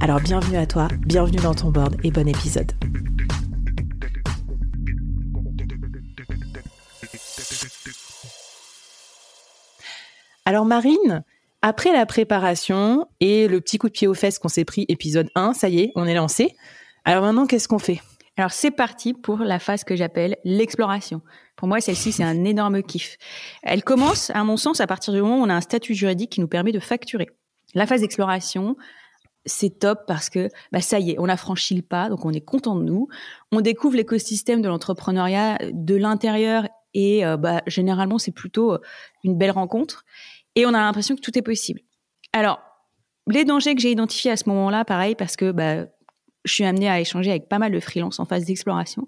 Alors 0.00 0.20
bienvenue 0.20 0.56
à 0.56 0.66
toi, 0.66 0.88
bienvenue 1.00 1.38
dans 1.38 1.54
ton 1.54 1.70
board 1.70 1.96
et 2.04 2.10
bon 2.10 2.28
épisode. 2.28 2.72
Alors 10.44 10.64
Marine, 10.64 11.24
après 11.62 11.92
la 11.92 12.06
préparation 12.06 13.08
et 13.20 13.48
le 13.48 13.60
petit 13.60 13.78
coup 13.78 13.88
de 13.88 13.92
pied 13.92 14.06
aux 14.06 14.14
fesses 14.14 14.38
qu'on 14.38 14.48
s'est 14.48 14.64
pris 14.64 14.84
épisode 14.88 15.28
1, 15.34 15.54
ça 15.54 15.68
y 15.68 15.80
est, 15.80 15.92
on 15.96 16.06
est 16.06 16.14
lancé. 16.14 16.54
Alors 17.04 17.22
maintenant, 17.22 17.46
qu'est-ce 17.46 17.68
qu'on 17.68 17.78
fait? 17.78 18.00
Alors 18.36 18.52
c'est 18.52 18.70
parti 18.70 19.14
pour 19.14 19.38
la 19.38 19.58
phase 19.58 19.82
que 19.82 19.96
j'appelle 19.96 20.36
l'exploration. 20.44 21.22
Pour 21.56 21.68
moi, 21.68 21.80
celle-ci, 21.80 22.12
c'est 22.12 22.22
un 22.22 22.44
énorme 22.44 22.82
kiff. 22.82 23.16
Elle 23.62 23.82
commence, 23.82 24.30
à 24.30 24.44
mon 24.44 24.58
sens, 24.58 24.80
à 24.80 24.86
partir 24.86 25.14
du 25.14 25.22
moment 25.22 25.40
où 25.40 25.42
on 25.42 25.48
a 25.48 25.54
un 25.54 25.62
statut 25.62 25.94
juridique 25.94 26.32
qui 26.32 26.40
nous 26.40 26.48
permet 26.48 26.72
de 26.72 26.80
facturer. 26.80 27.28
La 27.74 27.86
phase 27.86 28.02
d'exploration, 28.02 28.76
c'est 29.46 29.78
top 29.78 30.00
parce 30.06 30.28
que 30.28 30.48
bah 30.72 30.80
ça 30.80 30.98
y 30.98 31.12
est, 31.12 31.16
on 31.18 31.28
a 31.28 31.36
franchi 31.36 31.74
le 31.74 31.82
pas, 31.82 32.08
donc 32.08 32.24
on 32.24 32.32
est 32.32 32.44
content 32.44 32.74
de 32.74 32.82
nous. 32.82 33.08
On 33.52 33.60
découvre 33.60 33.96
l'écosystème 33.96 34.60
de 34.60 34.68
l'entrepreneuriat 34.68 35.58
de 35.72 35.94
l'intérieur 35.94 36.68
et 36.94 37.24
euh, 37.24 37.36
bah, 37.36 37.62
généralement 37.66 38.18
c'est 38.18 38.32
plutôt 38.32 38.74
euh, 38.74 38.78
une 39.24 39.38
belle 39.38 39.52
rencontre 39.52 40.04
et 40.56 40.66
on 40.66 40.70
a 40.70 40.80
l'impression 40.80 41.14
que 41.14 41.20
tout 41.20 41.38
est 41.38 41.42
possible. 41.42 41.80
Alors 42.32 42.60
les 43.28 43.44
dangers 43.44 43.74
que 43.74 43.80
j'ai 43.80 43.92
identifiés 43.92 44.32
à 44.32 44.36
ce 44.36 44.48
moment-là, 44.48 44.84
pareil 44.84 45.14
parce 45.14 45.36
que 45.36 45.52
bah, 45.52 45.86
je 46.44 46.52
suis 46.52 46.64
amenée 46.64 46.88
à 46.88 47.00
échanger 47.00 47.30
avec 47.30 47.48
pas 47.48 47.58
mal 47.58 47.72
de 47.72 47.80
freelance 47.80 48.18
en 48.18 48.24
phase 48.24 48.44
d'exploration, 48.44 49.06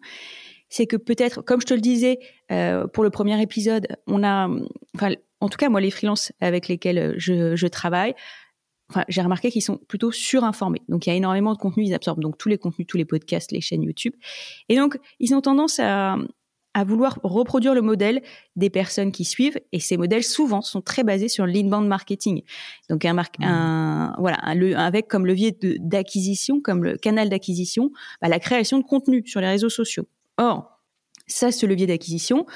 c'est 0.68 0.86
que 0.86 0.96
peut-être, 0.96 1.42
comme 1.42 1.60
je 1.60 1.66
te 1.66 1.74
le 1.74 1.80
disais 1.80 2.18
euh, 2.52 2.86
pour 2.86 3.02
le 3.02 3.10
premier 3.10 3.40
épisode, 3.40 3.86
on 4.06 4.22
a, 4.22 4.48
enfin, 4.94 5.14
en 5.40 5.48
tout 5.48 5.56
cas 5.56 5.68
moi 5.68 5.80
les 5.80 5.90
freelances 5.90 6.32
avec 6.40 6.68
lesquels 6.68 7.14
je, 7.16 7.56
je 7.56 7.66
travaille, 7.66 8.14
enfin, 8.90 9.04
j'ai 9.08 9.22
remarqué 9.22 9.50
qu'ils 9.50 9.62
sont 9.62 9.76
plutôt 9.76 10.10
surinformés. 10.10 10.82
Donc, 10.88 11.06
il 11.06 11.10
y 11.10 11.12
a 11.12 11.16
énormément 11.16 11.52
de 11.52 11.58
contenu, 11.58 11.84
ils 11.84 11.94
absorbent 11.94 12.22
donc 12.22 12.38
tous 12.38 12.48
les 12.48 12.58
contenus, 12.58 12.86
tous 12.86 12.96
les 12.96 13.04
podcasts, 13.04 13.52
les 13.52 13.60
chaînes 13.60 13.82
YouTube. 13.82 14.14
Et 14.68 14.76
donc, 14.76 14.98
ils 15.20 15.34
ont 15.34 15.40
tendance 15.40 15.78
à, 15.78 16.16
à 16.74 16.84
vouloir 16.84 17.18
reproduire 17.22 17.74
le 17.74 17.82
modèle 17.82 18.22
des 18.56 18.70
personnes 18.70 19.12
qui 19.12 19.24
suivent. 19.24 19.58
Et 19.72 19.80
ces 19.80 19.96
modèles, 19.96 20.24
souvent, 20.24 20.62
sont 20.62 20.80
très 20.80 21.04
basés 21.04 21.28
sur 21.28 21.46
l'inbound 21.46 21.86
marketing. 21.86 22.42
Donc, 22.88 23.04
un, 23.04 23.14
mar 23.14 23.26
mmh. 23.38 23.44
un 23.44 24.14
voilà, 24.18 24.38
un, 24.42 24.72
avec 24.74 25.08
comme 25.08 25.26
levier 25.26 25.56
d'acquisition, 25.60 26.60
comme 26.60 26.84
le 26.84 26.96
canal 26.96 27.28
d'acquisition, 27.28 27.90
bah, 28.22 28.28
la 28.28 28.38
création 28.38 28.78
de 28.78 28.84
contenu 28.84 29.22
sur 29.26 29.40
les 29.40 29.48
réseaux 29.48 29.70
sociaux. 29.70 30.06
Or, 30.38 30.80
ça, 31.26 31.52
ce 31.52 31.66
levier 31.66 31.86
d'acquisition, 31.86 32.46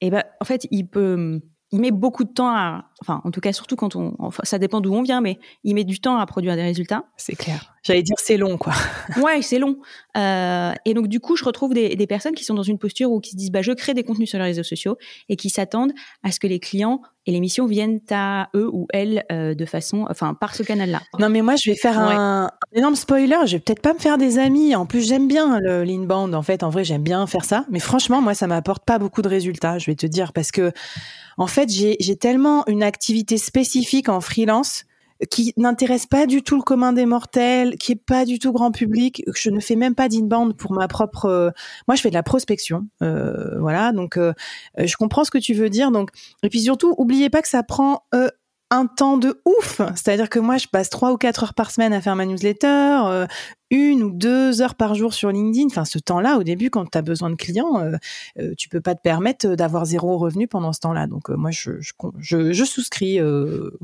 eh 0.00 0.10
ben, 0.10 0.22
en 0.40 0.44
fait, 0.44 0.66
il 0.70 0.88
peut 0.88 1.40
il 1.72 1.80
met 1.80 1.90
beaucoup 1.90 2.24
de 2.24 2.32
temps 2.32 2.54
à, 2.54 2.84
enfin, 3.00 3.20
en 3.24 3.30
tout 3.30 3.40
cas, 3.40 3.52
surtout 3.52 3.76
quand 3.76 3.96
on, 3.96 4.14
enfin, 4.18 4.42
ça 4.44 4.58
dépend 4.58 4.80
d'où 4.80 4.94
on 4.94 5.02
vient, 5.02 5.20
mais 5.20 5.38
il 5.64 5.74
met 5.74 5.84
du 5.84 6.00
temps 6.00 6.18
à 6.18 6.26
produire 6.26 6.56
des 6.56 6.62
résultats. 6.62 7.04
C'est 7.16 7.36
clair. 7.36 7.73
J'allais 7.84 8.02
dire 8.02 8.16
c'est 8.18 8.38
long, 8.38 8.56
quoi. 8.56 8.72
ouais, 9.22 9.42
c'est 9.42 9.58
long. 9.58 9.76
Euh, 10.16 10.72
et 10.86 10.94
donc, 10.94 11.08
du 11.08 11.20
coup, 11.20 11.36
je 11.36 11.44
retrouve 11.44 11.74
des, 11.74 11.96
des, 11.96 12.06
personnes 12.06 12.34
qui 12.34 12.44
sont 12.44 12.54
dans 12.54 12.62
une 12.62 12.78
posture 12.78 13.10
où 13.10 13.20
qui 13.20 13.32
se 13.32 13.36
disent, 13.36 13.50
bah, 13.50 13.60
je 13.60 13.72
crée 13.72 13.92
des 13.92 14.04
contenus 14.04 14.30
sur 14.30 14.38
les 14.38 14.44
réseaux 14.44 14.62
sociaux 14.62 14.96
et 15.28 15.36
qui 15.36 15.50
s'attendent 15.50 15.92
à 16.22 16.32
ce 16.32 16.40
que 16.40 16.46
les 16.46 16.60
clients 16.60 17.02
et 17.26 17.32
les 17.32 17.40
missions 17.40 17.66
viennent 17.66 18.00
à 18.10 18.48
eux 18.54 18.70
ou 18.72 18.86
elles 18.92 19.24
euh, 19.30 19.54
de 19.54 19.66
façon, 19.66 20.06
enfin, 20.08 20.32
par 20.32 20.54
ce 20.54 20.62
canal-là. 20.62 21.02
Non, 21.18 21.28
mais 21.28 21.42
moi, 21.42 21.56
je 21.56 21.70
vais 21.70 21.76
faire 21.76 21.98
un, 21.98 22.50
énorme 22.72 22.96
spoiler. 22.96 23.36
Je 23.46 23.56
vais 23.56 23.60
peut-être 23.60 23.82
pas 23.82 23.92
me 23.92 23.98
faire 23.98 24.16
des 24.16 24.38
amis. 24.38 24.74
En 24.74 24.86
plus, 24.86 25.06
j'aime 25.06 25.28
bien 25.28 25.60
le 25.60 25.84
l'inbound. 25.84 26.34
En 26.34 26.42
fait, 26.42 26.62
en 26.62 26.70
vrai, 26.70 26.84
j'aime 26.84 27.02
bien 27.02 27.26
faire 27.26 27.44
ça. 27.44 27.66
Mais 27.70 27.80
franchement, 27.80 28.22
moi, 28.22 28.32
ça 28.32 28.46
m'apporte 28.46 28.86
pas 28.86 28.98
beaucoup 28.98 29.20
de 29.20 29.28
résultats. 29.28 29.76
Je 29.76 29.90
vais 29.90 29.94
te 29.94 30.06
dire 30.06 30.32
parce 30.32 30.52
que 30.52 30.72
en 31.36 31.46
fait, 31.46 31.68
j'ai 31.68 32.16
tellement 32.16 32.66
une 32.66 32.82
activité 32.82 33.36
spécifique 33.36 34.08
en 34.08 34.20
freelance 34.20 34.84
qui 35.30 35.52
n'intéresse 35.56 36.06
pas 36.06 36.26
du 36.26 36.42
tout 36.42 36.56
le 36.56 36.62
commun 36.62 36.92
des 36.92 37.06
mortels, 37.06 37.76
qui 37.76 37.92
est 37.92 38.02
pas 38.02 38.24
du 38.24 38.38
tout 38.38 38.52
grand 38.52 38.70
public. 38.70 39.22
Je 39.34 39.50
ne 39.50 39.60
fais 39.60 39.76
même 39.76 39.94
pas 39.94 40.08
d'inbound 40.08 40.56
pour 40.56 40.72
ma 40.72 40.88
propre. 40.88 41.26
Euh, 41.26 41.50
moi, 41.88 41.94
je 41.94 42.02
fais 42.02 42.10
de 42.10 42.14
la 42.14 42.22
prospection, 42.22 42.86
euh, 43.02 43.58
voilà. 43.58 43.92
Donc, 43.92 44.16
euh, 44.16 44.32
je 44.78 44.96
comprends 44.96 45.24
ce 45.24 45.30
que 45.30 45.38
tu 45.38 45.54
veux 45.54 45.70
dire. 45.70 45.90
Donc, 45.90 46.10
et 46.42 46.48
puis 46.48 46.60
surtout, 46.60 46.94
oubliez 46.98 47.30
pas 47.30 47.42
que 47.42 47.48
ça 47.48 47.62
prend 47.62 48.02
un 48.74 48.86
temps 48.86 49.16
de 49.16 49.40
ouf. 49.44 49.80
C'est-à-dire 49.94 50.28
que 50.28 50.38
moi, 50.38 50.58
je 50.58 50.66
passe 50.66 50.90
trois 50.90 51.12
ou 51.12 51.16
quatre 51.16 51.44
heures 51.44 51.54
par 51.54 51.70
semaine 51.70 51.92
à 51.92 52.00
faire 52.00 52.16
ma 52.16 52.26
newsletter, 52.26 53.02
euh, 53.06 53.26
une 53.70 54.02
ou 54.02 54.10
deux 54.10 54.60
heures 54.60 54.74
par 54.74 54.94
jour 54.94 55.14
sur 55.14 55.30
LinkedIn. 55.30 55.66
Enfin, 55.66 55.84
ce 55.84 55.98
temps-là, 55.98 56.38
au 56.38 56.42
début, 56.42 56.70
quand 56.70 56.90
tu 56.90 56.98
as 56.98 57.02
besoin 57.02 57.30
de 57.30 57.36
clients, 57.36 57.80
euh, 57.80 57.96
euh, 58.38 58.54
tu 58.58 58.68
peux 58.68 58.80
pas 58.80 58.94
te 58.94 59.00
permettre 59.00 59.54
d'avoir 59.54 59.84
zéro 59.84 60.18
revenu 60.18 60.48
pendant 60.48 60.72
ce 60.72 60.80
temps-là. 60.80 61.06
Donc, 61.06 61.28
moi, 61.30 61.50
je, 61.50 61.72
je, 61.80 62.52
je, 62.52 62.64
souscris 62.64 63.18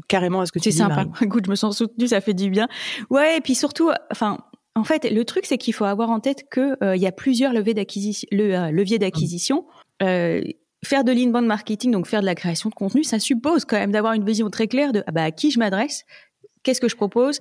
carrément 0.09 0.41
à 0.41 0.47
ce 0.47 0.53
que 0.53 0.59
tu 0.59 0.69
dis. 0.69 0.77
C'est 0.77 0.83
sympa. 0.83 1.07
Écoute, 1.21 1.47
je 1.47 1.51
me 1.51 1.57
sens 1.57 1.78
soutenue, 1.78 2.09
ça 2.09 2.21
fait 2.21 2.34
du 2.34 2.51
bien. 2.51 2.69
Ouais, 3.09 3.39
et 3.39 3.41
puis 3.41 3.55
surtout, 3.55 3.91
enfin, 4.11 4.39
en 4.75 4.84
fait, 4.84 5.09
le 5.11 5.25
truc, 5.25 5.47
c'est 5.47 5.59
qu'il 5.59 5.75
faut 5.75 5.84
avoir 5.84 6.11
en 6.11 6.21
tête 6.21 6.49
que 6.51 6.77
il 6.95 7.01
y 7.01 7.07
a 7.07 7.12
plusieurs 7.12 7.53
leviers 7.53 7.75
d'acquisition. 7.75 8.28
Le, 8.33 8.71
leviers 8.71 8.99
d'acquisition 8.99 9.65
faire 10.85 11.05
de 11.05 11.13
l'inbound 11.13 11.47
marketing, 11.47 11.91
donc 11.91 12.07
faire 12.07 12.21
de 12.21 12.27
la 12.27 12.35
création 12.35 12.71
de 12.71 12.75
contenu, 12.75 13.05
ça 13.05 13.19
suppose 13.19 13.65
quand 13.65 13.77
même 13.77 13.93
d'avoir 13.93 14.15
une 14.15 14.25
vision 14.25 14.49
très 14.51 14.69
claire 14.69 14.93
de 14.93 15.03
ah 15.07 15.13
bah, 15.13 15.25
à 15.25 15.31
qui 15.31 15.51
je 15.51 15.59
m'adresse, 15.59 16.05
qu'est-ce 16.63 16.81
que 16.81 16.89
je 16.89 16.97
propose 16.97 17.41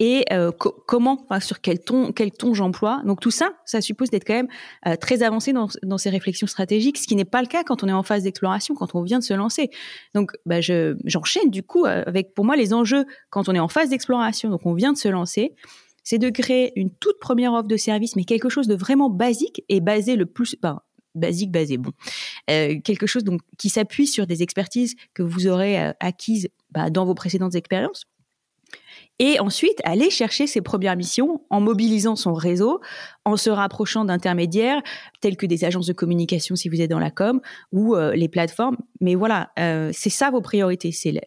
et 0.00 0.24
euh, 0.32 0.50
comment, 0.50 1.24
sur 1.40 1.60
quel 1.60 1.78
ton, 1.78 2.10
quel 2.10 2.32
ton 2.32 2.52
j'emploie. 2.52 3.00
Donc 3.04 3.20
tout 3.20 3.30
ça, 3.30 3.52
ça 3.64 3.80
suppose 3.80 4.10
d'être 4.10 4.26
quand 4.26 4.34
même 4.34 4.48
euh, 4.88 4.96
très 4.96 5.22
avancé 5.22 5.52
dans, 5.52 5.68
dans 5.84 5.98
ces 5.98 6.10
réflexions 6.10 6.48
stratégiques, 6.48 6.98
ce 6.98 7.06
qui 7.06 7.14
n'est 7.14 7.24
pas 7.24 7.40
le 7.40 7.46
cas 7.46 7.62
quand 7.62 7.84
on 7.84 7.88
est 7.88 7.92
en 7.92 8.02
phase 8.02 8.24
d'exploration, 8.24 8.74
quand 8.74 8.94
on 8.96 9.02
vient 9.02 9.20
de 9.20 9.24
se 9.24 9.34
lancer. 9.34 9.70
Donc 10.14 10.32
bah, 10.46 10.60
je, 10.60 10.96
j'enchaîne 11.04 11.50
du 11.50 11.62
coup 11.62 11.86
euh, 11.86 12.02
avec 12.06 12.34
pour 12.34 12.44
moi 12.44 12.56
les 12.56 12.74
enjeux 12.74 13.06
quand 13.30 13.48
on 13.48 13.54
est 13.54 13.60
en 13.60 13.68
phase 13.68 13.90
d'exploration, 13.90 14.50
donc 14.50 14.66
on 14.66 14.74
vient 14.74 14.92
de 14.92 14.98
se 14.98 15.08
lancer 15.08 15.54
c'est 16.06 16.18
de 16.18 16.28
créer 16.28 16.78
une 16.78 16.90
toute 16.90 17.18
première 17.18 17.54
offre 17.54 17.66
de 17.66 17.78
service, 17.78 18.14
mais 18.14 18.24
quelque 18.24 18.50
chose 18.50 18.68
de 18.68 18.74
vraiment 18.74 19.08
basique 19.08 19.64
et 19.70 19.80
basé 19.80 20.16
le 20.16 20.26
plus, 20.26 20.54
ben, 20.60 20.80
basique 21.14 21.50
basé. 21.50 21.76
Bon, 21.76 21.92
euh, 22.50 22.80
quelque 22.80 23.06
chose 23.06 23.24
donc 23.24 23.40
qui 23.58 23.68
s'appuie 23.68 24.06
sur 24.06 24.26
des 24.26 24.42
expertises 24.42 24.94
que 25.14 25.22
vous 25.22 25.46
aurez 25.46 25.80
euh, 25.80 25.92
acquises 26.00 26.48
bah, 26.70 26.90
dans 26.90 27.04
vos 27.04 27.14
précédentes 27.14 27.54
expériences 27.54 28.04
et 29.18 29.38
ensuite 29.38 29.80
aller 29.84 30.10
chercher 30.10 30.46
ses 30.46 30.60
premières 30.60 30.96
missions 30.96 31.42
en 31.50 31.60
mobilisant 31.60 32.16
son 32.16 32.34
réseau, 32.34 32.80
en 33.24 33.36
se 33.36 33.48
rapprochant 33.48 34.04
d'intermédiaires 34.04 34.82
tels 35.20 35.36
que 35.36 35.46
des 35.46 35.64
agences 35.64 35.86
de 35.86 35.92
communication 35.92 36.56
si 36.56 36.68
vous 36.68 36.80
êtes 36.80 36.90
dans 36.90 36.98
la 36.98 37.10
com 37.10 37.40
ou 37.72 37.94
euh, 37.94 38.14
les 38.14 38.28
plateformes. 38.28 38.76
Mais 39.00 39.14
voilà, 39.14 39.50
euh, 39.58 39.90
c'est 39.92 40.10
ça 40.10 40.30
vos 40.30 40.40
priorités. 40.40 40.90
C'est 40.90 41.20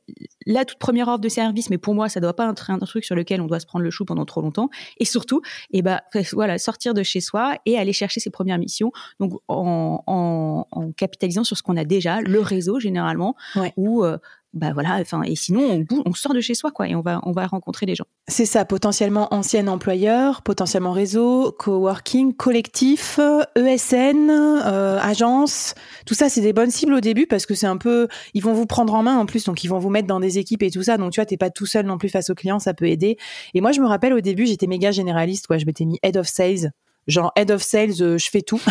la, 0.46 0.66
toute 0.66 0.80
première 0.80 1.08
offre 1.08 1.22
de 1.22 1.30
service, 1.30 1.70
mais 1.70 1.78
pour 1.78 1.96
moi, 1.96 2.10
ça 2.10 2.20
doit 2.20 2.36
pas 2.36 2.50
être 2.50 2.70
un 2.70 2.80
truc 2.80 3.06
sur 3.06 3.16
lequel 3.16 3.40
on 3.42 3.48
doit 3.48 3.60
se 3.60 3.66
prendre 3.66 3.84
le 3.84 3.92
chou 3.92 4.04
pendant 4.04 4.26
trop 4.26 4.42
longtemps. 4.42 4.70
Et 5.00 5.06
surtout, 5.06 5.42
et 5.72 5.80
eh 5.80 5.82
ben 5.82 6.02
voilà, 6.34 6.58
sortir 6.58 6.94
de 6.94 7.04
chez 7.04 7.22
soi 7.22 7.58
et 7.66 7.78
aller 7.78 7.94
chercher 7.94 8.20
ses 8.20 8.30
premières 8.30 8.60
missions. 8.60 8.92
Donc 9.20 9.34
en, 9.48 10.04
en, 10.08 10.68
en 10.72 10.92
capitalisant 10.92 11.46
sur 11.46 11.58
ce 11.58 11.64
qu'on 11.64 11.78
a 11.78 11.86
déjà, 11.86 12.22
le 12.22 12.42
réseau 12.42 12.80
généralement, 12.80 13.36
ou 13.78 14.04
euh, 14.04 14.18
bah 14.54 14.72
voilà, 14.74 14.96
enfin, 15.02 15.22
et 15.24 15.36
sinon, 15.36 15.86
on, 16.06 16.14
sort 16.14 16.34
de 16.34 16.40
chez 16.40 16.56
soi, 16.56 16.72
quoi, 16.72 16.88
et 16.88 16.96
on 16.96 17.02
va, 17.02 17.20
on 17.24 17.32
va 17.32 17.46
rencontrer 17.46 17.86
des 17.86 17.96
gens. 17.96 18.06
C'est 18.28 18.46
ça, 18.46 18.66
potentiellement 18.66 19.32
ancien 19.34 19.68
employeur, 19.68 20.42
potentiellement 20.42 20.94
réseau, 20.94 21.52
coworking, 21.52 22.34
collectif, 22.34 23.20
ESN, 23.56 24.30
euh, 24.30 25.00
agence. 25.00 25.76
Tout 26.06 26.14
ça, 26.14 26.30
c'est 26.30 26.42
des 26.42 26.54
bonnes 26.54 26.72
cibles 26.72 26.94
au 26.94 27.02
début 27.02 27.28
parce 27.28 27.46
que 27.46 27.56
c'est 27.56 27.68
un 27.68 27.78
peu, 27.78 28.08
ils 28.34 28.42
vont 28.42 28.54
vous 28.54 28.66
prendre 28.66 28.94
en 28.94 29.04
main 29.04 29.18
en 29.18 29.26
plus, 29.26 29.44
donc 29.44 29.64
ils 29.64 29.68
vont 29.68 29.80
vous 29.80 29.90
mettre 29.90 30.08
dans 30.08 30.20
des 30.20 30.40
équipes 30.40 30.64
et 30.64 30.72
tout 30.72 30.84
ça. 30.84 30.98
Donc 30.98 31.12
tu 31.12 31.20
vois, 31.20 31.26
t'es 31.26 31.38
pas 31.38 31.50
tout 31.50 31.66
seul 31.66 31.86
non 31.86 31.98
plus 31.98 32.10
face 32.10 32.30
aux 32.30 32.36
clients, 32.36 32.60
ça 32.60 32.74
peut 32.74 32.88
aider. 32.88 33.18
Et 33.54 33.62
moi, 33.62 33.74
je 33.74 33.82
me 33.82 33.86
rappelle 33.86 34.14
au 34.14 34.22
début, 34.22 34.46
j'étais 34.46 34.68
méga 34.68 34.92
généraliste, 34.92 35.48
quoi. 35.48 35.58
Je 35.58 35.66
m'étais 35.66 35.86
mis 35.86 36.00
head 36.04 36.18
of 36.18 36.28
sales 36.28 36.72
genre 37.08 37.32
head 37.36 37.52
of 37.52 37.62
sales, 37.62 38.02
euh, 38.02 38.18
je 38.18 38.30
fais 38.30 38.42
tout. 38.42 38.62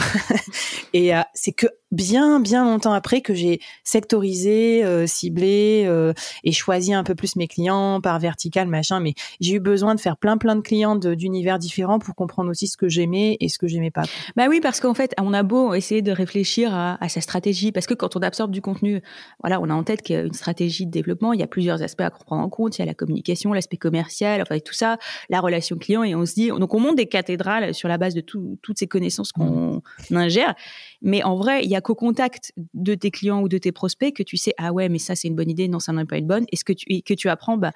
et 0.93 1.15
euh, 1.15 1.23
c'est 1.35 1.53
que 1.53 1.67
bien, 1.93 2.41
bien 2.41 2.65
longtemps 2.65 2.93
après 2.93 3.21
que 3.21 3.35
j'ai 3.35 3.61
sectorisé, 3.85 4.85
euh, 4.85 5.07
ciblé 5.07 5.85
euh, 5.87 6.13
et 6.45 6.53
choisi 6.53 6.93
un 6.93 7.05
peu 7.05 7.15
plus 7.15 7.37
mes 7.37 7.47
clients 7.47 8.01
par 8.01 8.19
vertical, 8.19 8.69
machin. 8.69 9.01
Mais 9.01 9.15
j'ai 9.41 9.55
eu 9.55 9.61
besoin 9.61 9.95
de 9.95 10.01
faire 10.01 10.17
plein, 10.17 10.37
plein 10.37 10.57
de 10.57 10.61
clients 10.61 10.97
d'univers 10.97 11.59
différents 11.59 11.99
pour 11.99 12.15
comprendre 12.15 12.51
aussi 12.51 12.67
ce 12.67 12.77
que 12.77 12.89
j'aimais 12.89 13.37
et 13.41 13.49
ce 13.49 13.59
que 13.59 13.67
j'aimais 13.67 13.91
pas. 13.91 14.05
Bah 14.37 14.47
oui, 14.49 14.61
parce 14.61 14.81
qu'en 14.81 14.95
fait, 14.95 15.15
on 15.21 15.33
a 15.33 15.43
beau 15.43 15.75
essayer 15.75 16.03
de 16.03 16.13
réfléchir 16.13 16.75
à, 16.75 17.03
à, 17.03 17.09
sa 17.09 17.21
stratégie, 17.21 17.73
parce 17.73 17.87
que 17.87 17.95
quand 17.95 18.17
on 18.17 18.21
absorbe 18.21 18.51
du 18.51 18.61
contenu, 18.61 19.01
voilà, 19.41 19.61
on 19.61 19.71
a 19.71 19.75
en 19.75 19.85
tête 19.85 20.03
qu'il 20.03 20.17
y 20.17 20.19
a 20.19 20.23
une 20.23 20.33
stratégie 20.33 20.87
de 20.87 20.91
développement. 20.91 21.33
Il 21.33 21.41
y 21.41 21.45
a 21.45 21.47
plusieurs 21.47 21.83
aspects 21.83 22.03
à 22.03 22.11
prendre 22.11 22.43
en 22.43 22.49
compte. 22.49 22.79
Il 22.79 22.81
y 22.81 22.83
a 22.83 22.87
la 22.87 22.95
communication, 22.95 23.53
l'aspect 23.53 23.77
commercial, 23.77 24.43
enfin 24.43 24.59
tout 24.59 24.75
ça, 24.75 24.99
la 25.31 25.41
relation 25.41 25.77
client. 25.77 26.03
Et 26.03 26.15
on 26.15 26.27
se 26.27 26.35
dit, 26.35 26.49
donc 26.49 26.75
on 26.75 26.81
monte 26.81 26.97
des 26.97 27.07
cathédrales 27.07 27.75
sur 27.75 27.89
la 27.89 27.99
base 27.99 28.15
de 28.15 28.21
tout, 28.21 28.59
toutes 28.63 28.79
ces 28.79 28.87
connaissances 28.87 29.33
qu'on 29.33 29.83
mmh. 30.11 30.17
ingère. 30.17 30.55
Mais 31.03 31.23
en 31.23 31.37
vrai, 31.37 31.63
il 31.63 31.71
y 31.71 31.76
a 31.76 31.76
qu'au 31.81 31.95
contact 31.95 32.53
de 32.75 32.95
tes 32.95 33.11
clients 33.11 33.43
ou 33.43 33.49
de 33.49 33.59
tes 33.59 33.73
prospects 33.73 34.15
que 34.15 34.23
tu 34.23 34.37
sais, 34.37 34.53
ah 34.59 34.73
ouais, 34.73 34.89
mais 34.89 34.99
ça, 34.99 35.15
c'est 35.15 35.29
une 35.29 35.37
bonne 35.37 35.51
idée, 35.51 35.69
non, 35.69 35.79
ça 35.79 35.93
n'est 35.93 36.05
pas 36.05 36.19
une 36.19 36.27
bonne. 36.27 36.45
Et 36.53 36.57
ce 36.57 36.65
que 36.65 36.73
tu, 36.73 36.87
que 37.03 37.15
tu 37.15 37.29
apprends 37.29 37.57
bah, 37.57 37.73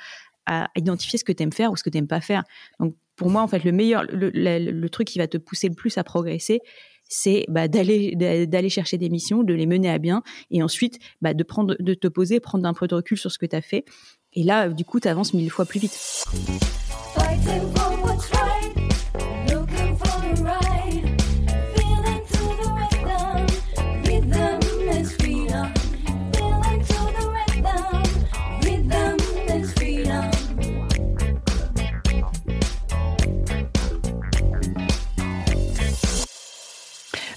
à 0.47 0.69
identifier 0.77 1.19
ce 1.19 1.25
que 1.25 1.33
tu 1.33 1.43
aimes 1.43 1.53
faire 1.53 1.71
ou 1.73 1.77
ce 1.77 1.85
que 1.85 1.91
tu 1.91 1.97
n'aimes 1.97 2.09
pas 2.09 2.21
faire. 2.21 2.45
Donc, 2.79 2.95
pour 3.17 3.31
moi, 3.31 3.43
en 3.43 3.49
fait, 3.49 3.65
le 3.65 3.73
meilleur, 3.73 4.05
le, 4.11 4.89
truc 4.89 5.09
qui 5.09 5.19
va 5.19 5.29
te 5.29 5.37
pousser 5.37 5.69
le 5.69 5.75
plus 5.75 5.99
à 5.99 6.05
progresser, 6.05 6.61
c'est 7.09 7.45
bah, 7.49 7.69
d'aller 7.69 8.15
d'aller 8.15 8.71
chercher 8.71 8.97
des 8.97 9.11
missions, 9.11 9.43
de 9.43 9.53
les 9.53 9.67
mener 9.67 9.91
à 9.91 9.99
bien, 9.99 10.23
et 10.51 10.63
ensuite 10.63 10.99
bah, 11.21 11.35
de 11.35 11.43
prendre, 11.43 11.77
de 11.79 11.95
te 11.95 12.09
poser, 12.09 12.41
prendre 12.41 12.67
un 12.67 12.73
peu 12.73 12.87
de 12.87 12.95
recul 12.95 13.19
sur 13.19 13.31
ce 13.31 13.39
que 13.39 13.47
tu 13.47 13.57
as 13.57 13.63
fait. 13.63 13.85
Et 14.33 14.43
là, 14.43 14.69
du 14.69 14.85
coup, 14.85 15.01
tu 15.01 15.09
avances 15.09 15.35
mille 15.35 15.51
fois 15.51 15.67
plus 15.67 15.81
vite. 15.81 16.25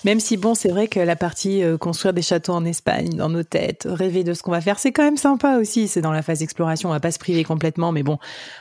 Même 0.06 0.20
si 0.20 0.38
bon, 0.38 0.54
c'est 0.54 0.70
vrai 0.70 0.88
que 0.88 1.00
la 1.00 1.16
partie 1.16 1.64
euh, 1.64 1.78
construire 1.78 2.14
des 2.14 2.22
châteaux 2.22 2.54
en 2.54 2.66
Espagne 2.66 3.10
dans 3.10 3.30
nos 3.30 3.44
têtes, 3.44 3.88
rêver 3.90 4.24
de 4.24 4.34
ce 4.34 4.44
qu'on 4.44 4.52
va 4.52 4.62
faire, 4.62 4.80
c'est 4.80 4.92
quand 4.92 5.04
même 5.04 5.18
sympa 5.18 5.58
aussi. 5.58 5.88
C'est 5.88 6.02
dans 6.02 6.12
la 6.12 6.22
phase 6.22 6.40
d'exploration, 6.40 6.90
on 6.90 6.92
va 6.92 7.00
pas 7.00 7.12
se 7.12 7.20
priver 7.20 7.44
complètement, 7.44 7.92
mais 7.92 8.04
bon, 8.04 8.20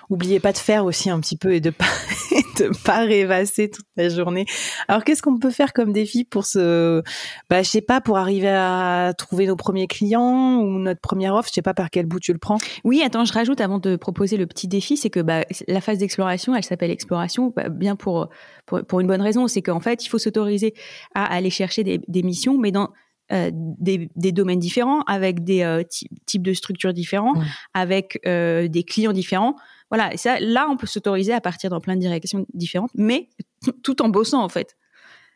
oubliez 0.08 0.38
pas 0.38 0.52
de 0.52 0.58
faire 0.58 0.84
aussi 0.84 1.10
un 1.10 1.18
petit 1.20 1.36
peu 1.36 1.54
et 1.54 1.60
de 1.60 1.70
pas 1.70 1.84
de 2.58 2.70
pas 2.84 3.04
rêvasser 3.04 3.70
toute 3.70 3.86
la 3.96 4.08
journée. 4.08 4.46
Alors 4.88 5.04
qu'est-ce 5.04 5.22
qu'on 5.22 5.38
peut 5.38 5.50
faire 5.50 5.72
comme 5.72 5.92
défi 5.92 6.24
pour 6.24 6.44
se, 6.44 7.02
bah 7.50 7.62
je 7.62 7.68
sais 7.68 7.80
pas, 7.80 8.00
pour 8.00 8.18
arriver 8.18 8.48
à 8.48 9.12
trouver 9.16 9.46
nos 9.46 9.56
premiers 9.56 9.86
clients 9.86 10.60
ou 10.60 10.78
notre 10.78 11.00
première 11.00 11.34
offre, 11.34 11.48
je 11.48 11.54
sais 11.54 11.62
pas 11.62 11.74
par 11.74 11.90
quel 11.90 12.06
bout 12.06 12.20
tu 12.20 12.32
le 12.32 12.38
prends. 12.38 12.58
Oui, 12.84 13.02
attends, 13.04 13.24
je 13.24 13.32
rajoute 13.32 13.60
avant 13.60 13.78
de 13.78 13.96
proposer 13.96 14.36
le 14.36 14.46
petit 14.46 14.68
défi, 14.68 14.96
c'est 14.96 15.10
que 15.10 15.20
bah, 15.20 15.44
la 15.68 15.80
phase 15.80 15.98
d'exploration, 15.98 16.54
elle 16.54 16.64
s'appelle 16.64 16.90
exploration, 16.90 17.52
bah, 17.54 17.68
bien 17.68 17.96
pour, 17.96 18.28
pour 18.66 18.82
pour 18.84 19.00
une 19.00 19.06
bonne 19.06 19.22
raison, 19.22 19.48
c'est 19.48 19.62
qu'en 19.62 19.80
fait 19.80 20.04
il 20.04 20.08
faut 20.08 20.18
s'autoriser 20.18 20.74
à 21.14 21.24
aller 21.24 21.50
chercher 21.50 21.84
des, 21.84 22.00
des 22.08 22.22
missions, 22.22 22.58
mais 22.58 22.72
dans 22.72 22.90
euh, 23.32 23.50
des, 23.54 24.10
des, 24.14 24.30
domaines 24.30 24.58
différents, 24.58 25.00
avec 25.02 25.42
des 25.42 25.62
euh, 25.62 25.82
types 26.26 26.42
de 26.42 26.52
structures 26.52 26.92
différents, 26.92 27.32
avec 27.72 28.20
euh, 28.26 28.68
des 28.68 28.82
clients 28.82 29.14
différents. 29.14 29.56
Voilà, 29.92 30.12
et 30.14 30.16
ça, 30.16 30.40
là, 30.40 30.68
on 30.70 30.76
peut 30.78 30.86
s'autoriser 30.86 31.34
à 31.34 31.40
partir 31.42 31.68
dans 31.68 31.80
plein 31.80 31.96
de 31.96 32.00
directions 32.00 32.46
différentes, 32.54 32.92
mais 32.94 33.28
tout 33.82 34.02
en 34.02 34.08
bossant, 34.08 34.42
en 34.42 34.48
fait. 34.48 34.76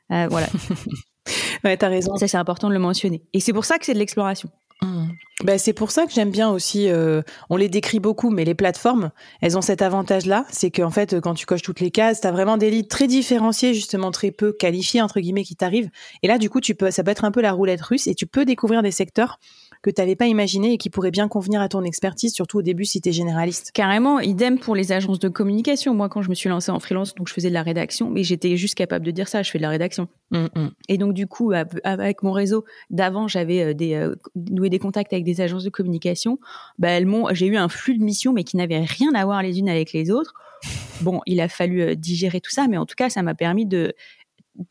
voilà. 0.08 0.46
ouais, 1.64 1.76
t'as 1.76 1.88
raison. 1.88 2.16
Ça, 2.16 2.26
c'est 2.26 2.38
important 2.38 2.68
de 2.68 2.72
le 2.72 2.80
mentionner. 2.80 3.22
Et 3.32 3.40
c'est 3.40 3.52
pour 3.52 3.66
ça 3.66 3.78
que 3.78 3.84
c'est 3.84 3.94
de 3.94 3.98
l'exploration. 3.98 4.50
Mmh. 4.82 5.08
Ben, 5.44 5.58
c'est 5.58 5.74
pour 5.74 5.90
ça 5.90 6.06
que 6.06 6.12
j'aime 6.12 6.30
bien 6.30 6.50
aussi. 6.50 6.88
Euh, 6.88 7.20
on 7.50 7.56
les 7.56 7.68
décrit 7.68 8.00
beaucoup, 8.00 8.30
mais 8.30 8.46
les 8.46 8.54
plateformes, 8.54 9.10
elles 9.42 9.58
ont 9.58 9.60
cet 9.60 9.82
avantage-là, 9.82 10.46
c'est 10.50 10.70
qu'en 10.70 10.90
fait, 10.90 11.20
quand 11.20 11.34
tu 11.34 11.44
coches 11.44 11.60
toutes 11.60 11.80
les 11.80 11.90
cases, 11.90 12.22
tu 12.22 12.26
as 12.26 12.32
vraiment 12.32 12.56
des 12.56 12.70
leads 12.70 12.88
très 12.88 13.06
différenciés, 13.06 13.74
justement 13.74 14.10
très 14.10 14.30
peu 14.30 14.52
qualifiés 14.52 15.02
entre 15.02 15.20
guillemets, 15.20 15.44
qui 15.44 15.54
t'arrivent. 15.54 15.90
Et 16.22 16.28
là, 16.28 16.38
du 16.38 16.48
coup, 16.48 16.62
tu 16.62 16.74
peux, 16.74 16.90
ça 16.90 17.04
peut 17.04 17.10
être 17.10 17.26
un 17.26 17.32
peu 17.32 17.42
la 17.42 17.52
roulette 17.52 17.82
russe, 17.82 18.06
et 18.06 18.14
tu 18.14 18.26
peux 18.26 18.46
découvrir 18.46 18.82
des 18.82 18.90
secteurs 18.90 19.38
que 19.82 19.90
tu 19.90 20.00
n'avais 20.00 20.16
pas 20.16 20.26
imaginé 20.26 20.72
et 20.72 20.78
qui 20.78 20.90
pourraient 20.90 21.10
bien 21.10 21.28
convenir 21.28 21.60
à 21.60 21.68
ton 21.68 21.82
expertise, 21.82 22.32
surtout 22.32 22.58
au 22.58 22.62
début 22.62 22.84
si 22.84 23.00
tu 23.00 23.10
es 23.10 23.12
généraliste. 23.12 23.72
Carrément, 23.72 24.20
idem 24.20 24.58
pour 24.58 24.74
les 24.74 24.92
agences 24.92 25.18
de 25.18 25.28
communication. 25.28 25.94
Moi, 25.94 26.08
quand 26.08 26.22
je 26.22 26.30
me 26.30 26.34
suis 26.34 26.48
lancée 26.48 26.72
en 26.72 26.80
freelance, 26.80 27.14
donc 27.14 27.28
je 27.28 27.34
faisais 27.34 27.50
de 27.50 27.54
la 27.54 27.62
rédaction, 27.62 28.10
mais 28.10 28.22
j'étais 28.22 28.56
juste 28.56 28.74
capable 28.74 29.04
de 29.04 29.10
dire 29.10 29.28
ça, 29.28 29.42
je 29.42 29.50
fais 29.50 29.58
de 29.58 29.62
la 29.62 29.68
rédaction. 29.68 30.08
Mmh, 30.30 30.46
mmh. 30.54 30.68
Et 30.88 30.98
donc, 30.98 31.12
du 31.12 31.26
coup, 31.26 31.52
avec 31.84 32.22
mon 32.22 32.32
réseau 32.32 32.64
d'avant, 32.90 33.28
j'avais 33.28 33.62
euh, 33.62 33.74
des, 33.74 33.94
euh, 33.94 34.16
noué 34.34 34.70
des 34.70 34.78
contacts 34.78 35.12
avec 35.12 35.24
des 35.26 35.40
agences 35.40 35.64
de 35.64 35.70
communication. 35.70 36.38
Bah, 36.78 36.88
elles 36.88 37.06
m'ont, 37.06 37.28
j'ai 37.32 37.46
eu 37.46 37.56
un 37.56 37.68
flux 37.68 37.98
de 37.98 38.02
missions, 38.02 38.32
mais 38.32 38.44
qui 38.44 38.56
n'avaient 38.56 38.84
rien 38.84 39.14
à 39.14 39.24
voir 39.24 39.42
les 39.42 39.58
unes 39.58 39.68
avec 39.68 39.92
les 39.92 40.10
autres. 40.10 40.34
Bon, 41.02 41.20
il 41.26 41.40
a 41.40 41.48
fallu 41.48 41.82
euh, 41.82 41.94
digérer 41.94 42.40
tout 42.40 42.50
ça, 42.50 42.66
mais 42.68 42.78
en 42.78 42.86
tout 42.86 42.94
cas, 42.96 43.10
ça 43.10 43.22
m'a 43.22 43.34
permis 43.34 43.66
de 43.66 43.94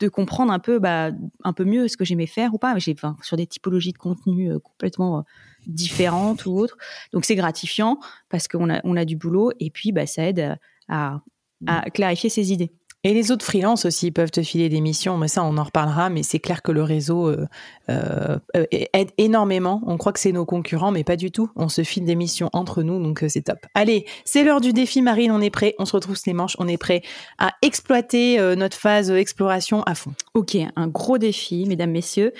de 0.00 0.08
comprendre 0.08 0.52
un 0.52 0.58
peu, 0.58 0.80
bah, 0.80 1.12
un 1.44 1.52
peu 1.52 1.64
mieux 1.64 1.86
ce 1.86 1.96
que 1.96 2.04
j'aimais 2.04 2.26
faire 2.26 2.52
ou 2.52 2.58
pas. 2.58 2.76
J'ai, 2.78 2.92
enfin, 2.92 3.16
sur 3.22 3.36
des 3.36 3.46
typologies 3.46 3.92
de 3.92 3.98
contenu 3.98 4.50
euh, 4.50 4.58
complètement 4.58 5.18
euh, 5.18 5.22
différentes 5.68 6.44
ou 6.44 6.58
autres. 6.58 6.76
Donc 7.12 7.24
c'est 7.24 7.36
gratifiant 7.36 8.00
parce 8.28 8.48
qu'on 8.48 8.68
a, 8.68 8.80
on 8.82 8.96
a 8.96 9.04
du 9.04 9.14
boulot 9.14 9.52
et 9.60 9.70
puis 9.70 9.92
bah, 9.92 10.06
ça 10.06 10.24
aide 10.24 10.58
à, 10.88 11.20
à 11.68 11.90
clarifier 11.90 12.30
ses 12.30 12.52
idées. 12.52 12.72
Et 13.06 13.14
les 13.14 13.30
autres 13.30 13.44
freelances 13.44 13.84
aussi 13.84 14.10
peuvent 14.10 14.32
te 14.32 14.42
filer 14.42 14.68
des 14.68 14.80
missions, 14.80 15.16
mais 15.16 15.28
ça 15.28 15.44
on 15.44 15.56
en 15.58 15.62
reparlera, 15.62 16.10
mais 16.10 16.24
c'est 16.24 16.40
clair 16.40 16.60
que 16.60 16.72
le 16.72 16.82
réseau 16.82 17.28
euh, 17.28 17.46
euh, 17.88 18.36
aide 18.52 19.10
énormément. 19.16 19.80
On 19.86 19.96
croit 19.96 20.12
que 20.12 20.18
c'est 20.18 20.32
nos 20.32 20.44
concurrents, 20.44 20.90
mais 20.90 21.04
pas 21.04 21.14
du 21.14 21.30
tout. 21.30 21.48
On 21.54 21.68
se 21.68 21.84
file 21.84 22.04
des 22.04 22.16
missions 22.16 22.50
entre 22.52 22.82
nous, 22.82 23.00
donc 23.00 23.22
euh, 23.22 23.28
c'est 23.28 23.42
top. 23.42 23.58
Allez, 23.74 24.06
c'est 24.24 24.42
l'heure 24.42 24.60
du 24.60 24.72
défi 24.72 25.02
Marine, 25.02 25.30
on 25.30 25.40
est 25.40 25.50
prêt, 25.50 25.76
on 25.78 25.84
se 25.84 25.92
retrouve 25.92 26.18
les 26.26 26.32
manches, 26.32 26.56
on 26.58 26.66
est 26.66 26.78
prêt 26.78 27.02
à 27.38 27.52
exploiter 27.62 28.40
notre 28.56 28.76
phase 28.76 29.12
exploration 29.12 29.84
à 29.84 29.94
fond. 29.94 30.12
Ok, 30.34 30.56
un 30.74 30.88
gros 30.88 31.18
défi, 31.18 31.64
mesdames, 31.68 31.92
messieurs. 31.92 32.32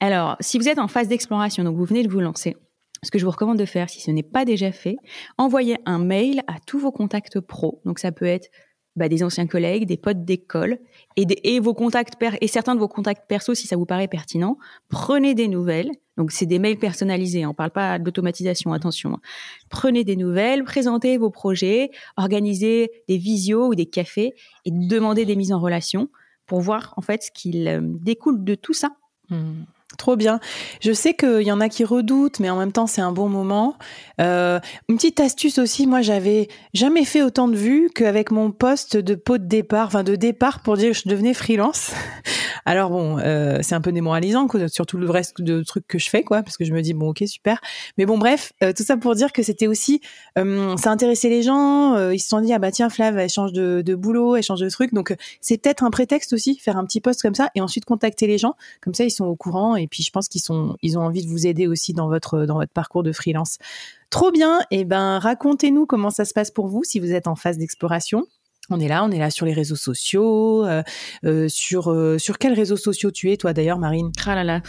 Alors, 0.00 0.36
si 0.40 0.58
vous 0.58 0.68
êtes 0.68 0.78
en 0.78 0.88
phase 0.88 1.08
d'exploration, 1.08 1.64
donc 1.64 1.74
vous 1.74 1.86
venez 1.86 2.02
de 2.02 2.10
vous 2.10 2.20
lancer, 2.20 2.54
ce 3.02 3.10
que 3.10 3.18
je 3.18 3.24
vous 3.24 3.30
recommande 3.30 3.58
de 3.58 3.64
faire, 3.64 3.88
si 3.88 4.02
ce 4.02 4.10
n'est 4.10 4.22
pas 4.22 4.44
déjà 4.44 4.72
fait, 4.72 4.96
envoyez 5.38 5.78
un 5.86 5.98
mail 5.98 6.42
à 6.48 6.56
tous 6.66 6.78
vos 6.78 6.92
contacts 6.92 7.40
pro. 7.40 7.80
Donc 7.86 7.98
ça 7.98 8.12
peut 8.12 8.26
être 8.26 8.50
bah, 8.94 9.08
des 9.08 9.22
anciens 9.22 9.46
collègues, 9.46 9.86
des 9.86 9.96
potes 9.96 10.24
d'école 10.24 10.78
et, 11.16 11.60
vos 11.60 11.74
contacts 11.74 12.14
et 12.40 12.46
certains 12.46 12.74
de 12.74 12.80
vos 12.80 12.88
contacts 12.88 13.26
perso 13.26 13.54
si 13.54 13.66
ça 13.66 13.76
vous 13.76 13.86
paraît 13.86 14.08
pertinent. 14.08 14.58
Prenez 14.88 15.34
des 15.34 15.48
nouvelles. 15.48 15.90
Donc 16.18 16.30
c'est 16.30 16.44
des 16.44 16.58
mails 16.58 16.78
personnalisés. 16.78 17.42
Hein, 17.42 17.50
on 17.50 17.54
parle 17.54 17.70
pas 17.70 17.98
d'automatisation. 17.98 18.72
Attention. 18.72 19.14
Hein. 19.14 19.20
Prenez 19.70 20.04
des 20.04 20.16
nouvelles, 20.16 20.62
présentez 20.64 21.16
vos 21.16 21.30
projets, 21.30 21.90
organisez 22.18 22.90
des 23.08 23.16
visios 23.16 23.68
ou 23.68 23.74
des 23.74 23.86
cafés 23.86 24.34
et 24.66 24.70
demandez 24.70 25.24
des 25.24 25.36
mises 25.36 25.52
en 25.52 25.60
relation 25.60 26.10
pour 26.46 26.60
voir 26.60 26.92
en 26.98 27.00
fait 27.00 27.22
ce 27.22 27.30
qu'il 27.30 27.66
euh, 27.68 27.80
découle 27.82 28.44
de 28.44 28.54
tout 28.54 28.74
ça. 28.74 28.90
Mmh. 29.30 29.62
Trop 29.98 30.16
bien. 30.16 30.40
Je 30.80 30.92
sais 30.92 31.14
qu'il 31.14 31.42
y 31.42 31.52
en 31.52 31.60
a 31.60 31.68
qui 31.68 31.84
redoutent, 31.84 32.40
mais 32.40 32.50
en 32.50 32.56
même 32.56 32.72
temps, 32.72 32.86
c'est 32.86 33.00
un 33.00 33.12
bon 33.12 33.28
moment. 33.28 33.76
Euh, 34.20 34.60
une 34.88 34.96
petite 34.96 35.20
astuce 35.20 35.58
aussi, 35.58 35.86
moi, 35.86 36.02
j'avais 36.02 36.48
jamais 36.74 37.04
fait 37.04 37.22
autant 37.22 37.48
de 37.48 37.56
vues 37.56 37.90
qu'avec 37.94 38.30
mon 38.30 38.50
poste 38.50 38.96
de 38.96 39.14
pot 39.14 39.38
de 39.38 39.44
départ, 39.44 39.86
enfin 39.86 40.02
de 40.02 40.16
départ 40.16 40.60
pour 40.60 40.76
dire 40.76 40.92
que 40.92 40.98
je 40.98 41.08
devenais 41.08 41.34
freelance. 41.34 41.92
Alors 42.64 42.90
bon, 42.90 43.18
euh, 43.18 43.58
c'est 43.62 43.74
un 43.74 43.80
peu 43.80 43.90
démoralisant, 43.90 44.46
surtout 44.68 44.96
le 44.96 45.10
reste 45.10 45.40
de 45.42 45.62
trucs 45.62 45.86
que 45.88 45.98
je 45.98 46.08
fais, 46.08 46.22
quoi, 46.22 46.42
parce 46.42 46.56
que 46.56 46.64
je 46.64 46.72
me 46.72 46.80
dis 46.80 46.94
bon, 46.94 47.10
ok, 47.10 47.24
super. 47.26 47.60
Mais 47.98 48.06
bon, 48.06 48.18
bref, 48.18 48.52
euh, 48.62 48.72
tout 48.72 48.84
ça 48.84 48.96
pour 48.96 49.14
dire 49.16 49.32
que 49.32 49.42
c'était 49.42 49.66
aussi, 49.66 50.00
ça 50.36 50.90
intéressait 50.90 51.28
les 51.28 51.42
gens. 51.42 52.10
ils 52.10 52.20
se 52.20 52.28
sont 52.28 52.40
dit 52.40 52.52
ah 52.52 52.58
bah 52.58 52.70
tiens, 52.70 52.88
Flav, 52.88 53.18
elle 53.18 53.28
change 53.28 53.52
de, 53.52 53.94
boulot, 53.94 54.36
elle 54.36 54.42
change 54.42 54.60
de 54.60 54.68
truc, 54.68 54.94
donc 54.94 55.14
c'est 55.40 55.58
peut-être 55.58 55.82
un 55.82 55.90
prétexte 55.90 56.32
aussi, 56.32 56.56
faire 56.58 56.76
un 56.76 56.84
petit 56.84 57.00
poste 57.00 57.22
comme 57.22 57.34
ça 57.34 57.50
et 57.54 57.60
ensuite 57.60 57.84
contacter 57.84 58.26
les 58.26 58.38
gens, 58.38 58.54
comme 58.80 58.94
ça 58.94 59.04
ils 59.04 59.10
sont 59.10 59.24
au 59.24 59.36
courant 59.36 59.76
puis 59.88 60.02
je 60.02 60.10
pense 60.10 60.28
qu'ils 60.28 60.42
sont, 60.42 60.76
ils 60.82 60.98
ont 60.98 61.02
envie 61.02 61.24
de 61.24 61.30
vous 61.30 61.46
aider 61.46 61.66
aussi 61.66 61.92
dans 61.92 62.08
votre 62.08 62.46
dans 62.46 62.56
votre 62.56 62.72
parcours 62.72 63.02
de 63.02 63.12
freelance. 63.12 63.58
Trop 64.10 64.30
bien. 64.30 64.60
Et 64.70 64.80
eh 64.80 64.84
ben 64.84 65.18
racontez-nous 65.18 65.86
comment 65.86 66.10
ça 66.10 66.24
se 66.24 66.34
passe 66.34 66.50
pour 66.50 66.66
vous 66.66 66.84
si 66.84 67.00
vous 67.00 67.12
êtes 67.12 67.26
en 67.26 67.34
phase 67.34 67.58
d'exploration. 67.58 68.26
On 68.70 68.78
est 68.78 68.88
là, 68.88 69.04
on 69.04 69.10
est 69.10 69.18
là 69.18 69.30
sur 69.30 69.44
les 69.44 69.52
réseaux 69.52 69.76
sociaux. 69.76 70.64
Euh, 70.64 70.82
euh, 71.24 71.48
sur 71.48 71.90
euh, 71.90 72.18
sur 72.18 72.38
quels 72.38 72.54
réseaux 72.54 72.76
sociaux 72.76 73.10
tu 73.10 73.30
es 73.32 73.36
toi 73.36 73.52
d'ailleurs, 73.52 73.78
Marine? 73.78 74.12
Ah 74.24 74.34
là 74.34 74.44
là. 74.44 74.62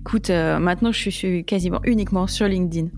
Écoute, 0.00 0.30
maintenant 0.30 0.92
je 0.92 1.10
suis, 1.10 1.44
quasiment 1.44 1.80
uniquement 1.84 2.26
sur 2.26 2.46
LinkedIn. 2.46 2.88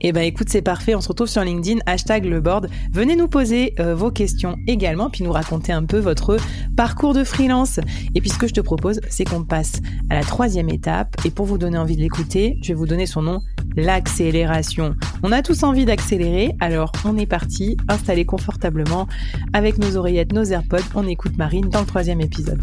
Eh 0.00 0.12
ben 0.12 0.22
écoute, 0.22 0.48
c'est 0.50 0.62
parfait. 0.62 0.94
On 0.94 1.00
se 1.00 1.08
retrouve 1.08 1.28
sur 1.28 1.42
LinkedIn, 1.42 1.80
hashtag 1.86 2.24
le 2.24 2.40
board. 2.40 2.68
Venez 2.92 3.16
nous 3.16 3.28
poser 3.28 3.74
euh, 3.80 3.94
vos 3.94 4.10
questions 4.10 4.56
également, 4.66 5.10
puis 5.10 5.24
nous 5.24 5.32
raconter 5.32 5.72
un 5.72 5.84
peu 5.84 5.98
votre 5.98 6.38
parcours 6.76 7.12
de 7.12 7.24
freelance. 7.24 7.80
Et 8.14 8.20
puis 8.20 8.30
ce 8.30 8.38
que 8.38 8.46
je 8.46 8.54
te 8.54 8.60
propose, 8.60 9.00
c'est 9.08 9.24
qu'on 9.24 9.44
passe 9.44 9.80
à 10.08 10.14
la 10.14 10.22
troisième 10.22 10.70
étape. 10.70 11.16
Et 11.24 11.30
pour 11.30 11.46
vous 11.46 11.58
donner 11.58 11.78
envie 11.78 11.96
de 11.96 12.00
l'écouter, 12.00 12.58
je 12.62 12.68
vais 12.68 12.74
vous 12.74 12.86
donner 12.86 13.06
son 13.06 13.22
nom, 13.22 13.40
l'accélération. 13.76 14.94
On 15.22 15.32
a 15.32 15.42
tous 15.42 15.62
envie 15.62 15.84
d'accélérer, 15.84 16.54
alors 16.60 16.92
on 17.04 17.16
est 17.16 17.26
parti, 17.26 17.76
installez 17.88 18.24
confortablement 18.24 19.06
avec 19.52 19.78
nos 19.78 19.96
oreillettes, 19.96 20.32
nos 20.32 20.44
AirPods. 20.44 20.78
On 20.94 21.06
écoute 21.06 21.36
Marine 21.36 21.68
dans 21.68 21.80
le 21.80 21.86
troisième 21.86 22.20
épisode. 22.20 22.62